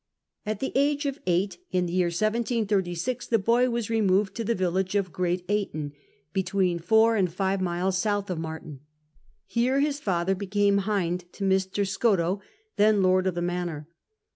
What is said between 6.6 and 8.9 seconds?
four and five miles south of Marton.